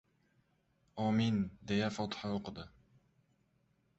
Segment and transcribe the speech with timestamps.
[1.03, 1.37] —Omin!—
[1.71, 2.67] deya fotiha o‘qidi.